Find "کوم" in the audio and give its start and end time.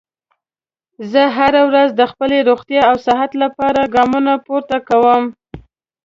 4.89-5.23